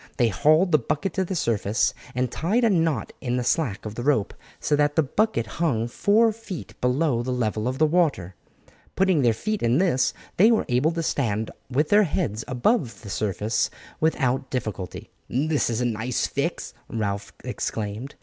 They 0.17 0.29
hauled 0.29 0.71
the 0.71 0.79
bucket 0.79 1.13
to 1.13 1.23
the 1.23 1.35
surface 1.35 1.93
and 2.15 2.31
tied 2.31 2.63
a 2.63 2.71
knot 2.71 3.13
in 3.21 3.37
the 3.37 3.43
slack 3.43 3.85
of 3.85 3.93
the 3.93 4.01
rope, 4.01 4.33
so 4.59 4.75
that 4.75 4.95
the 4.95 5.03
bucket 5.03 5.45
hung 5.61 5.87
four 5.87 6.31
feet 6.31 6.73
below 6.81 7.21
the 7.21 7.29
level 7.31 7.67
of 7.67 7.77
the 7.77 7.85
water. 7.85 8.33
Putting 8.95 9.21
their 9.21 9.31
feet 9.35 9.61
in 9.61 9.77
this, 9.77 10.11
they 10.37 10.49
were 10.49 10.65
able 10.69 10.89
to 10.93 11.03
stand 11.03 11.51
with 11.69 11.89
their 11.89 12.01
heads 12.05 12.43
above 12.47 13.01
the 13.03 13.11
surface 13.11 13.69
without 13.99 14.49
difficulty. 14.49 15.11
"This 15.29 15.69
is 15.69 15.81
a 15.81 15.85
nice 15.85 16.25
fix," 16.25 16.73
Ralph 16.89 17.31
exclaimed. 17.43 18.15